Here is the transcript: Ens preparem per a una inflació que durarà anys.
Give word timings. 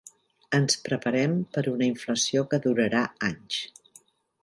Ens 0.59 0.77
preparem 0.87 1.35
per 1.57 1.63
a 1.65 1.67
una 1.73 1.91
inflació 1.91 2.45
que 2.55 2.63
durarà 2.67 3.07
anys. 3.33 3.65